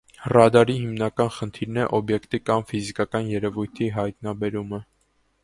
[0.35, 4.83] Ռադարի հիմանական խնդիրն է օբյեկտի կամ ֆիզիկական երևույթի հայտնաբերումը։